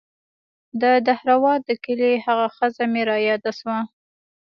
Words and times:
د 0.81 0.83
دهروات 1.07 1.61
د 1.65 1.71
کلي 1.85 2.11
هغه 2.25 2.47
ښځه 2.55 2.83
مې 2.91 3.01
راياده 3.09 3.51
سوه. 3.59 3.79